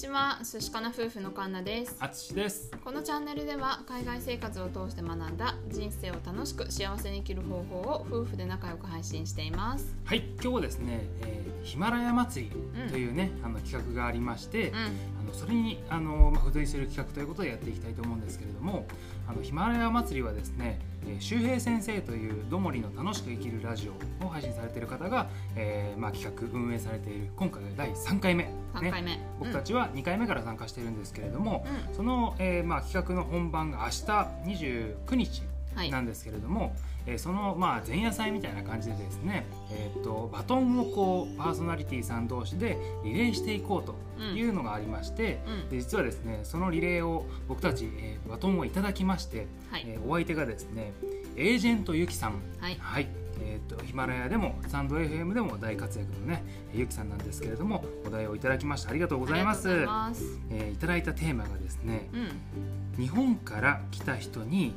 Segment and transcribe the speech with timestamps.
[0.00, 1.94] ちは寿司かな夫婦のカンナです。
[2.00, 2.70] あつしです。
[2.82, 9.94] このチャンネルでは海外生活を通して学んだ人生を楽しく幸せに生きる方法を夫婦で仲良く配信しています。
[10.06, 14.76] はい今日はですね、えーヒマラヤ祭りというね、あの企画がありまして、うん。
[14.76, 14.80] あ
[15.26, 18.86] のそれにあの、まあ、付随する企画ということでやっていきたいと思うんですけれども
[19.28, 23.90] あのヒマラヤ祭りはですね、えー周平先生というどもりの楽しく生きるラジ
[24.20, 31.94] オを配信されている方が、えーまあ、企画運営されている今回が第3回目、3回目、僕たちは2回目から参加しているんですけれども、うん。
[31.94, 35.59] その、えーまあ、企画の本番が明日29日はい
[35.90, 36.74] なんですけれども、
[37.06, 45.68] えーその、まあ、前夜祭みたいな感じでですね、えー、とバトンをこうパーソナリティさん同士でリレーしていこうというのがありまして、うん。
[45.70, 49.84] で実はですねそのリレーを僕たち、えーバトンをいただきまして、はい。
[49.86, 50.92] えーお相手がですね
[51.36, 52.40] エージェントゆきさん。
[52.58, 52.76] はい。
[52.78, 53.08] はい、
[53.42, 56.44] えー、とヒマラヤでもサンド FM でも大活躍のね
[56.74, 59.68] ゆきさんなんですけれどもお題をいただきましてありがとうございます。
[59.68, 59.72] い
[60.50, 63.02] えーいただいたテーマがですねうん。
[63.02, 64.74] 日本から来た人に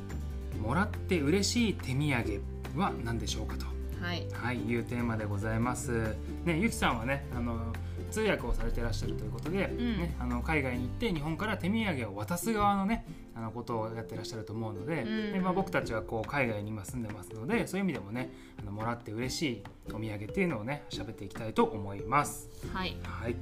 [0.60, 2.42] もらって嬉しい手土産
[2.76, 3.66] は何でしょうかと、
[4.00, 6.16] はいはい、いうテーマでございます。
[6.44, 7.72] ね、ゆきさんはねあの
[8.10, 22.48] 通訳をされていらっしゃるということで、んね、あの海外に行って日本から手土産を渡す側のねあのことをやってらっしゃると思うので,、うんでまあ、僕たちはこう海外に今住んでますのでそういう意味でもねあのもらって嬉しいお土産っていうのをね喋っていきたいと思います。
[22.72, 23.36] はいはい。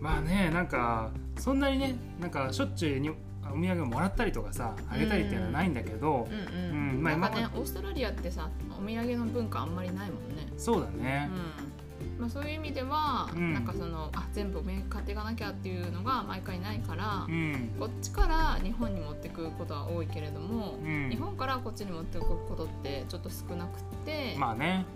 [0.00, 3.10] まあね、なんかそんなにね、なんかしょっちゅうに
[3.52, 6.70] お土産をもらったりとかさ、あげたりっていうのはないんだけどう、ん。
[6.70, 10.46] うん、うんまあね今オーストラリアってさお土産の文化あんまりないもんね。
[10.56, 11.30] そうだね。
[11.32, 11.70] うん。
[12.18, 13.54] まあ、そういう意味では、うん。
[13.54, 17.74] なんかそのあ全部お土産買っていかなきゃっていうのが毎回ないから、うん。
[17.78, 21.10] こっちから日本に持ってくことは多いけれども、うん。
[21.10, 24.86] 日本からこっちに持ってくことってちょっと少なくって、まあね。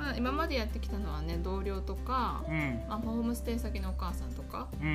[0.00, 2.54] まあ、今までやってきたのはね同僚とか、うん。
[2.54, 2.84] うん。
[2.88, 4.88] まあ、ホームステイ先のお母さんとか、うん。
[4.88, 4.90] う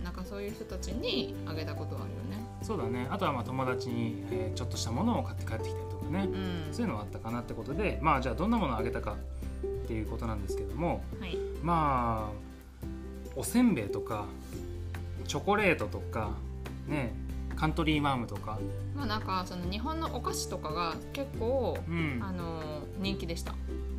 [0.00, 2.42] ん、なんかそういう人たちにあげたことはあるよね。
[2.62, 3.06] そうだね。
[3.10, 6.24] あとはまあ友達に、えーちょっとしたものを買って帰ってきたりとかね。
[6.24, 12.48] うんそういうのはあったかなってことで、まあじゃあどんなものをあげたかっていうことなんですけども、はいまあ
[13.36, 14.24] おせんべいとか
[15.26, 16.32] チョコレートとか
[16.86, 17.12] ね、
[17.54, 18.58] カントリーマームとか、
[18.96, 22.20] まあ、なんかその日本のお菓子とかが結構、うん。
[22.22, 22.62] あの
[22.98, 23.54] 人気でした、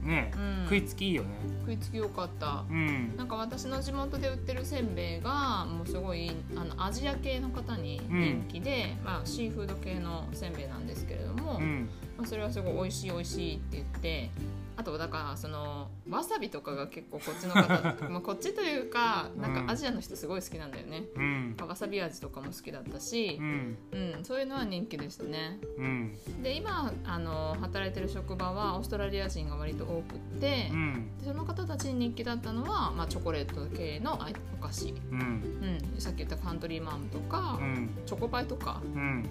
[0.09, 1.30] ね、うん、食いつきいいよね。
[1.62, 3.16] 食いつきよかったうん。
[3.16, 11.90] なんか私の地元で売ってるせんべいがもうすごいあのアジア系の方に人気で、まあ、シーフード系のせんべいなんですけれども、うん。
[12.18, 14.30] まあ、それはすごい美味しい美味しいって言って
[14.79, 17.67] あとだからそのわさびとかが結構こっちの方
[18.09, 21.56] まあこっちというかなんうんかアジアの人すごい好きなんだよね、うん。
[21.67, 23.78] わさび味とかも好きだったしう、ん。
[23.91, 26.17] うん、そういうのは人気でしたねうん。
[26.41, 31.17] で今あの働いてる職場はオーストラリア人が割と多くって、うん。
[31.17, 35.79] でその方たちに人気だったのは、まあ、チョコレート系のあお菓子、うん。
[35.94, 37.90] うん、さっき言ったカントリーマームとか、うん。
[38.06, 39.29] チョコパイとか、うん。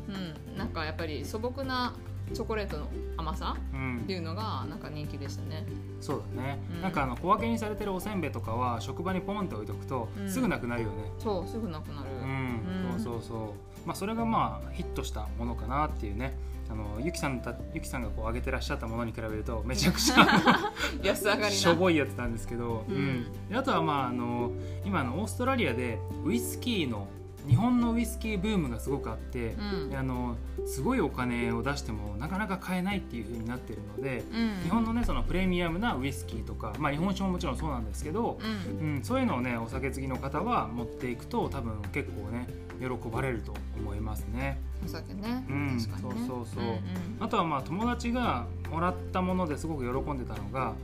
[0.50, 1.94] うん、なんかやっぱり素朴な
[2.32, 3.98] チョコレートの甘さうん。
[3.98, 5.64] っていうのがなんか人気でしたね。
[6.00, 6.82] そうだね、うん。
[6.82, 10.30] なんかあの小分けにされてるおせんべいとかは職場にポンって置いとくと、うん。
[10.30, 10.94] すぐなくなるよね。
[11.18, 12.08] そうすぐなくなる。
[12.22, 13.00] うん、うん。
[13.00, 13.22] そうそう。
[13.22, 16.36] そうまあそれがまあヒットしたものかなっていうね。
[16.70, 20.26] あのゆきさんたゆきさんがこう上げてらっしゃったものに比べるとめちゃくちゃ
[21.02, 21.50] 安上がりな。
[21.50, 23.26] しょぼいやつなんですけど、うん。
[23.48, 24.50] であとはまああの
[24.84, 27.08] 今あのオーストラリアでウイスキーの
[27.46, 29.90] 日本のウイスキーブームがすごくあって、うん。
[29.90, 38.38] であのすごいお金を出してもなかなか買えないっていう風になってるので、うん、日本のねそのプレミアムなウイスキーとか、まあ、日本酒ももちろんそうなんですけど、
[38.80, 38.96] うん。
[38.96, 42.48] うん、そういうのをねお酒好きの方は持っていくと多分結構ね
[42.80, 44.60] 喜ばれると思いますね。
[44.84, 45.82] お酒ね、うんね。
[45.82, 46.64] そうそうそう。
[46.64, 46.80] んん。
[47.20, 50.74] あとはまあ友達がもらったものですごく喜んでたのが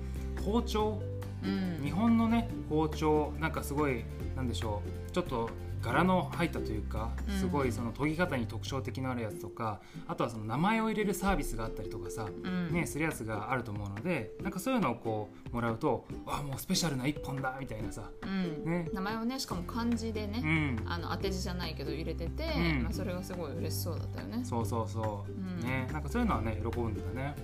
[0.45, 1.03] 包丁。
[1.45, 1.81] うん。
[1.85, 4.05] 日本のね包丁なんかすごい
[4.35, 5.11] なんでしょう。
[5.13, 5.51] ちょっと
[5.85, 7.39] 柄の入ったというかうん。
[7.39, 12.73] すごいその研ぎ方に特徴的のあるやつとかあとはその名前を入れるサービスがあったりとかさうん。
[12.73, 18.65] ね、するやつがあると思うのでなんかそういうのをこうもらうとあもうスペシャルな一本だみたいなさ、うん。
[18.65, 18.89] ね。
[18.93, 22.83] 名前をねしかも漢字でね、うん、あの当て字じゃないけど入れてて、うん。
[22.85, 24.45] まあ、それがすごい嬉しそうだったよね。
[24.45, 25.61] そうそうそう、うん。
[25.61, 25.89] ね。
[25.93, 27.35] なんかそういうのはね喜んでたね、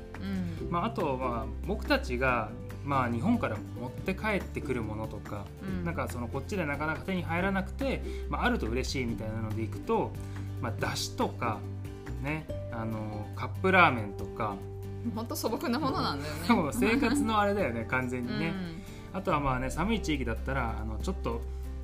[0.60, 0.70] うん。
[0.70, 2.50] まあ、あとは僕たちが、
[2.85, 10.11] まあ、日本から持って帰ってくるものとか、うんなんかそのこっちでなかなか手に入らなくて、まあ、あると嬉しいみたいなのでいくと、
[10.61, 11.59] まあ、だしとか
[12.23, 14.56] ねあのカップラーメンとか
[15.15, 16.35] 本当素朴なものなんだよ
[16.65, 16.73] ね。
[16.73, 18.49] 生活のあれだよね完全にね。
[18.49, 18.81] うん
[19.12, 21.41] あとはまあね寒い地域だったらあのちょっと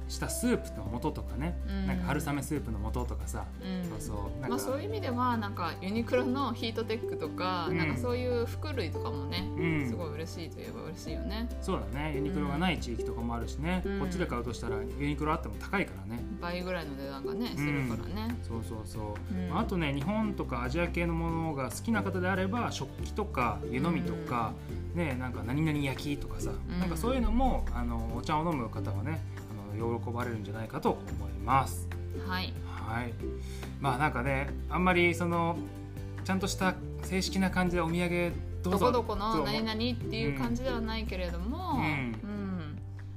[0.09, 1.87] したスープの素とかね、うん。
[1.87, 3.89] なんか春雨スープの素とかさ、うん。
[3.89, 7.79] そうそうなんか、まあ、そういう意味ではなんかユニクロのヒートテックとか,、うん。
[7.79, 9.89] なんかそういう服類とかもね、うん。
[9.89, 11.49] すごい嬉嬉しいといえば嬉しいよね。
[11.63, 14.01] そうだねユニクロがない地域とかもあるしね、うん。
[14.01, 16.23] こっちで買うとしたらユニクロあっても高いからね。
[16.41, 19.49] 倍ぐらいの値段がねするからね、そうそうそう、うん。
[19.49, 24.53] まああとね日本とかアジア系のものが好きな方であれば食器とか湯飲みとか、
[24.95, 26.81] ねなんか何々焼きとかさ、うん。
[26.81, 29.21] なんかそういうのもあのお茶を飲む方はね
[29.77, 31.89] 喜ばれるんじゃないかと思います。
[32.27, 32.53] はい。
[32.67, 33.13] はい。
[33.81, 35.57] まあなんかねあんまりその
[36.25, 38.33] ちゃんとした正式な感じでお土産
[38.63, 42.26] どこどこの何々っていう感じではないけれども、うんうん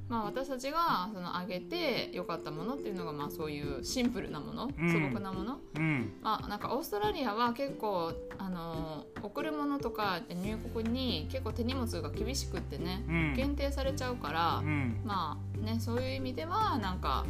[0.09, 4.69] まあ、私たちがそのあげて良かったものっていうのがまあそういうシンプルなもの、ん。
[4.91, 6.13] 素朴なもの、うん。
[6.21, 13.33] まあ、なんかオーストラリアは結構あの贈るものとか入国に結構手荷物が厳しくってねうん。
[13.35, 15.00] 限定されちゃうから、うん。
[15.06, 17.25] まあねそういう意味ではなんか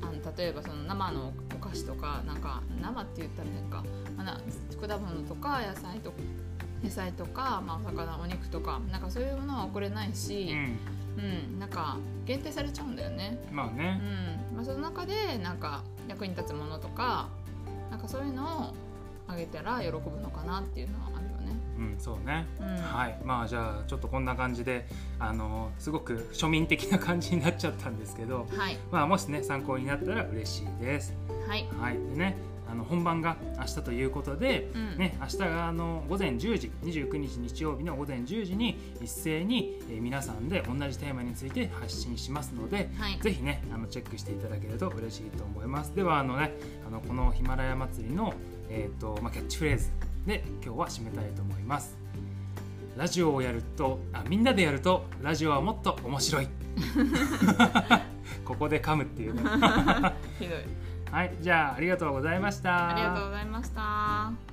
[0.00, 3.84] あの例えばその生のお菓子とかなんか生って言ったら変か、
[4.16, 4.40] まあな
[4.80, 6.16] 果物とか野菜とか
[6.84, 11.01] 野菜とか、まあ、お魚お肉とかなんかそういうものは送れないし、うん
[11.58, 13.38] なんか限定されちゃうんだよね。
[13.50, 14.00] うんまあうね、
[14.52, 14.56] ん。
[14.56, 17.28] まあ、その中でなんか役に立つものとか
[17.90, 18.74] なんかそういうのを
[19.28, 21.56] あげたら喜ぶのかなっていうのはあるよね。
[21.78, 22.76] うん、そうね、うん。
[22.76, 23.18] はい。
[23.24, 24.86] まあじゃあちょっとこんな感じで
[25.18, 31.14] あのすごく庶民的な感じになっちゃったんですけどはい、まあもしね参考になったら嬉しいです。
[31.46, 31.68] はい。
[31.80, 31.94] はい。
[31.94, 32.36] でね
[32.70, 34.98] あの本番が明日ということで、うん。
[34.98, 43.18] ね、明日があの午前10時29日日曜日の午前10時に一斉に、えー皆さんで同じテーマについて発信しますので、はい。
[43.20, 45.94] ぜひねあのチェックしていただけると嬉しいと思います。
[45.94, 46.52] ではあのね
[46.86, 48.34] あのこのヒマラヤ祭りの、
[48.68, 49.90] えーとまあ、キャッチフレーズ
[50.26, 51.96] で今日は締めたいと思います。
[52.96, 56.48] ラジオをやるとあみんなでやるとラジオはもっと面白い。
[58.44, 59.42] ここで噛むっていうね。
[60.38, 60.58] ひどい
[61.12, 64.51] はいじゃあありがとうございましたありがとうございました。